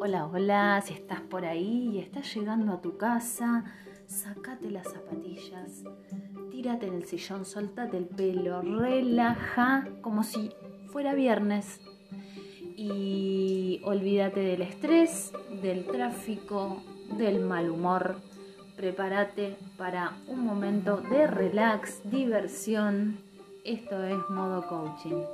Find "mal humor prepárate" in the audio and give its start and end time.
17.40-19.56